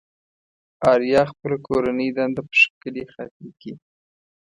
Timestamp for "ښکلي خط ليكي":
2.61-3.73